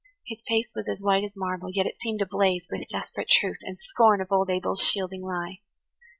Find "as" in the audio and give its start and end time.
0.89-1.03, 1.23-1.35